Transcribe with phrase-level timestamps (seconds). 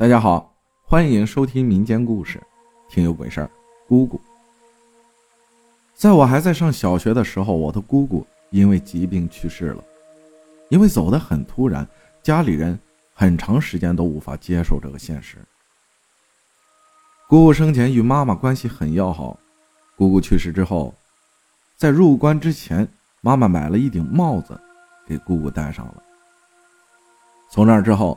[0.00, 0.54] 大家好，
[0.84, 2.40] 欢迎收听民间故事，
[2.88, 3.50] 听有鬼事儿。
[3.88, 4.20] 姑姑，
[5.92, 9.82] 在我还在上小学的时候，我的姑姑因为疾病去世了。
[10.68, 11.84] 因为走得很突然，
[12.22, 12.78] 家里人
[13.12, 15.38] 很长时间都无法接受这个现实。
[17.26, 19.36] 姑姑生前与妈妈关系很要好，
[19.96, 20.94] 姑姑去世之后，
[21.76, 22.86] 在入关之前，
[23.20, 24.56] 妈妈买了一顶帽子
[25.08, 26.00] 给姑姑戴上了。
[27.50, 28.16] 从那之后。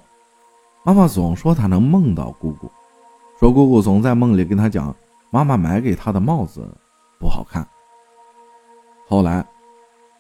[0.84, 2.72] 妈妈总说她能梦到姑姑，
[3.40, 4.96] 说姑姑总在梦里跟她讲
[5.30, 6.68] 妈妈买给她的帽子
[7.20, 7.68] 不好看。
[9.08, 9.46] 后来，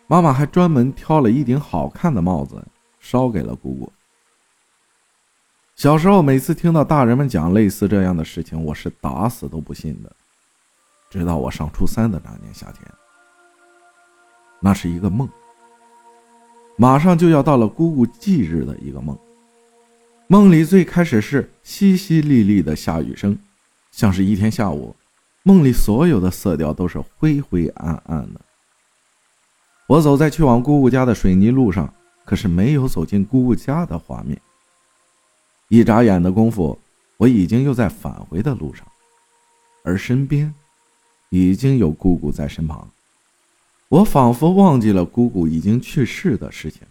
[0.07, 2.63] 妈妈还专门挑了一顶好看的帽子
[2.99, 3.91] 烧给了姑姑。
[5.75, 10.11] 小时候每次听到大人们讲类似这样的事情，我是打死都不信的。
[11.09, 12.85] 直到我上初三的那年夏天，
[14.59, 15.27] 那是一个梦，
[16.77, 19.17] 马上就要到了姑姑忌日的一个梦。
[20.31, 23.37] 梦里最开始是淅淅沥沥的下雨声，
[23.91, 24.95] 像是一天下午，
[25.43, 28.39] 梦里所有的色调都是灰灰暗暗的。
[29.87, 34.39] 我走在去往姑姑家的水泥路上，可是没有走进姑姑家的画面。
[35.67, 36.79] 一眨眼的功夫，
[37.17, 38.87] 我已经又在返回的路上，
[39.83, 40.53] 而身边
[41.29, 42.89] 已经有姑姑在身旁。
[43.89, 46.83] 我仿佛忘记了姑姑已经去世的事情，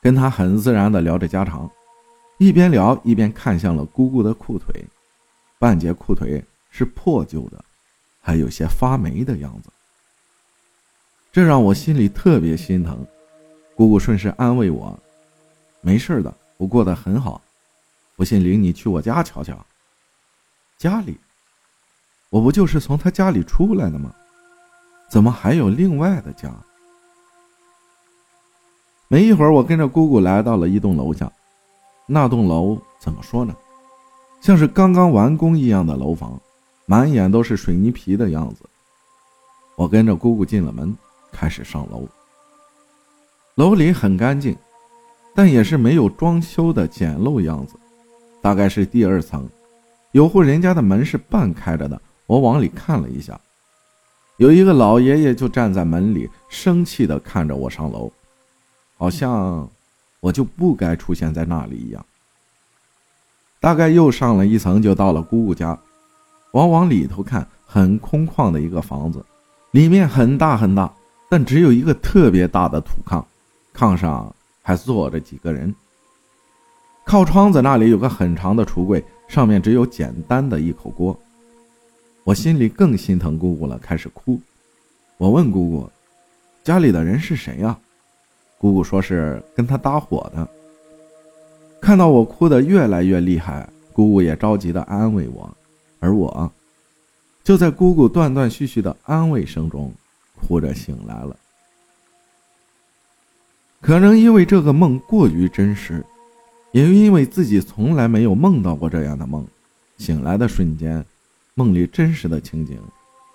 [0.00, 1.68] 跟她很自然的聊着家常。
[2.38, 4.84] 一边聊一边看向了姑姑的裤腿，
[5.58, 7.64] 半截裤腿是破旧的，
[8.20, 9.70] 还有些发霉的样子。
[11.32, 13.04] 这让我心里特别心疼。
[13.74, 14.98] 姑姑顺势安慰我
[15.82, 17.40] ：“没事的，我过得很好。
[18.16, 19.66] 不信领你去我家瞧瞧。”
[20.78, 21.18] 家里，
[22.30, 24.14] 我不就是从他家里出来的吗？
[25.08, 26.52] 怎么还有另外的家？
[29.08, 31.32] 没一会儿，我跟着姑姑来到了一栋楼下。
[32.10, 33.54] 那栋楼怎么说呢？
[34.40, 36.40] 像是刚刚完工一样的楼房，
[36.86, 38.62] 满眼都是水泥皮的样子。
[39.76, 40.96] 我跟着姑姑进了门，
[41.30, 42.08] 开始上楼。
[43.56, 44.56] 楼里很干净，
[45.34, 47.74] 但也是没有装修的简陋样子。
[48.40, 49.46] 大概是第二层，
[50.12, 52.00] 有户人家的门是半开着的。
[52.26, 53.38] 我往里看了一下，
[54.38, 58.10] 有一个老爷爷就站在门里，生气的看着我上楼，
[58.96, 59.68] 好像……
[60.20, 62.04] 我就不该出现在那里一样。
[63.60, 65.78] 大概又上了一层，就到了姑姑家。
[66.52, 69.24] 我往里头看，很空旷的一个房子，
[69.72, 70.92] 里面很大很大，
[71.28, 73.24] 但只有一个特别大的土炕，
[73.74, 75.74] 炕上还坐着几个人。
[77.04, 81.18] 靠窗子那里有个很长的橱柜，上面只有简单的一口锅。
[82.24, 84.40] 我心里更心疼姑姑了，开始哭。
[85.16, 85.90] 我问姑姑
[86.62, 87.78] ：“家里的人是谁呀？”
[88.58, 90.48] 姑姑说是跟他搭伙的。
[91.80, 95.56] 看到我哭得越来越厉害，姑姑也着急的安慰我，
[96.00, 96.50] 而我，
[97.44, 99.92] 就在姑姑断断续续的安慰声中，
[100.34, 101.36] 哭着醒来了。
[103.80, 106.04] 可能因为这个梦过于真实，
[106.72, 109.46] 也因为自己从来没有梦到过这样的梦，
[109.98, 111.04] 醒来的瞬间，
[111.54, 112.76] 梦里真实的情景，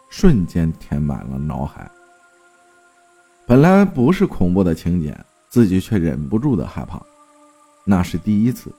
[0.10, 1.90] 瞬间填满了脑海。
[3.46, 5.18] 本来不是恐怖的情节，
[5.50, 7.02] 自己却忍不住的害怕。
[7.84, 8.74] 那是第一次，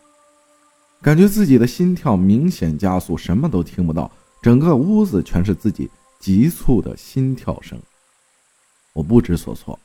[1.02, 4.10] 感觉自己的心跳明显加速，什么都听不到，
[4.42, 7.78] 整个屋子全是自己急促的心跳声。
[8.94, 9.78] 我不知所措，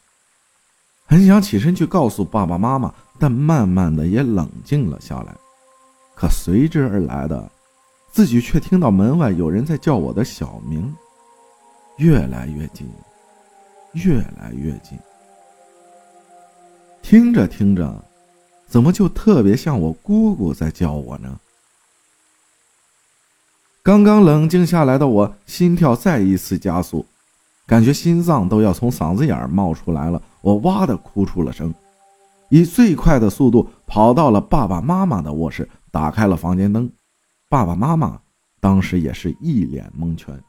[1.06, 5.35] 很想起身去告诉爸爸妈妈，但慢慢的也冷静了下来。
[6.16, 7.51] 可随之而来的，
[8.13, 10.95] 自己却听到门外有人在叫我的小名，
[11.97, 12.88] 越来越近。
[13.94, 14.97] 越来越近，
[17.01, 18.03] 听着听着，
[18.67, 21.39] 怎么就特别像我姑姑在叫我呢？
[23.81, 27.05] 刚刚冷静下来的我，心跳再一次加速，
[27.66, 30.21] 感觉心脏都要从嗓子眼冒出来了。
[30.41, 31.73] 我哇的哭出了声，
[32.50, 36.89] 以最快的速度跑到了爸爸妈妈的卧室，打开了房间灯。
[37.47, 38.21] 爸爸妈妈
[38.59, 40.39] 当时也是一脸蒙圈。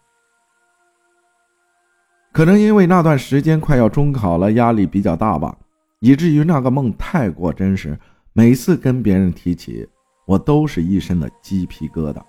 [2.32, 5.56] 可能因为那段时间快要中考了，压力比较大吧，
[5.98, 7.98] 以至于那个梦太过真实。
[8.32, 9.86] 每次跟别人提起，
[10.26, 12.22] 我都是一身的鸡皮疙瘩。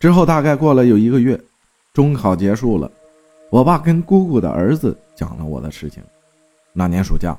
[0.00, 1.40] 之后大概过了有一个月，
[1.94, 2.90] 中考结束了，
[3.50, 6.02] 我爸跟姑姑的儿子讲了我的事情。
[6.72, 7.36] 那年暑假，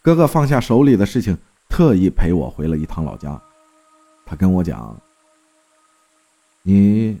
[0.00, 1.36] 哥哥放下手里的事情，
[1.68, 3.40] 特意陪我回了一趟老家。
[4.24, 4.96] 他跟我讲
[6.62, 7.18] ：“你。”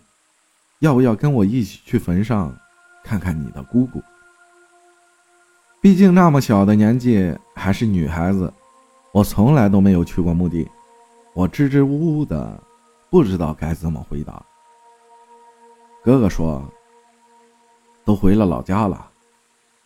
[0.84, 2.54] 要不要跟我一起去坟上，
[3.02, 4.02] 看看你的姑姑？
[5.80, 8.52] 毕竟那么小的年纪还是女孩子，
[9.10, 10.68] 我从来都没有去过墓地。
[11.32, 12.62] 我支支吾吾的，
[13.08, 14.44] 不知道该怎么回答。
[16.02, 16.62] 哥哥说
[18.04, 19.08] ：“都回了老家了，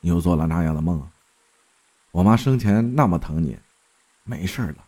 [0.01, 1.01] 你又做了那样的梦。
[2.11, 3.57] 我妈生前那么疼你，
[4.25, 4.85] 没事了。”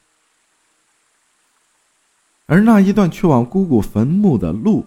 [2.47, 4.85] 而那一段去往姑姑坟墓的路，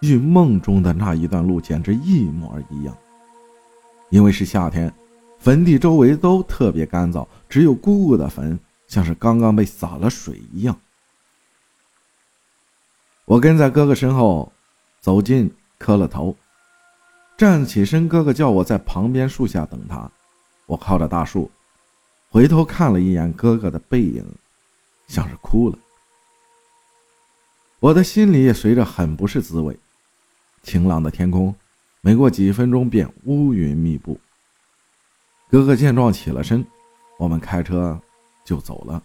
[0.00, 2.96] 与梦中的那一段路简直一模一样。
[4.08, 4.92] 因为是夏天，
[5.38, 8.58] 坟地周围都特别干燥，只有姑姑的坟
[8.88, 10.76] 像是刚刚被洒了水一样。
[13.24, 14.50] 我跟在哥哥身后，
[15.00, 15.48] 走近，
[15.78, 16.34] 磕了头，
[17.38, 18.08] 站起身。
[18.08, 20.10] 哥哥叫我在旁边树下等他。
[20.66, 21.48] 我靠着大树，
[22.30, 24.24] 回头看了一眼哥哥的背影，
[25.06, 25.78] 像是哭了。
[27.78, 29.78] 我的心里也随着很不是滋味。
[30.62, 31.54] 晴朗的天空，
[32.00, 34.18] 没过几分钟便乌云密布。
[35.50, 36.64] 哥哥见状起了身，
[37.18, 38.00] 我们开车
[38.44, 39.02] 就走了。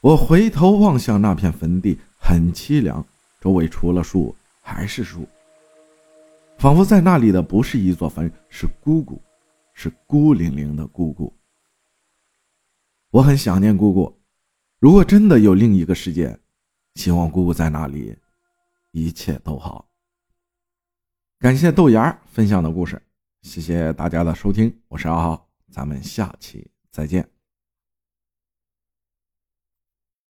[0.00, 3.04] 我回头望向那片坟地，很凄凉，
[3.40, 5.26] 周围除了树还是树，
[6.58, 9.20] 仿佛在那里的不是一座坟，是姑姑，
[9.74, 11.32] 是孤零零的姑姑。
[13.10, 14.14] 我很想念姑姑，
[14.78, 16.38] 如果真的有另一个世界，
[16.94, 18.14] 希望姑姑在那里，
[18.90, 19.88] 一切都好。
[21.38, 23.00] 感谢豆芽分享的故事，
[23.42, 27.37] 谢谢大家的收听，我是阿浩，咱们下期再见。